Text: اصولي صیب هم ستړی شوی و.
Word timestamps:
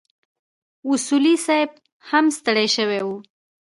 اصولي 0.89 1.35
صیب 1.45 1.71
هم 2.09 2.25
ستړی 2.37 2.67
شوی 2.75 3.01
و. 3.05 3.09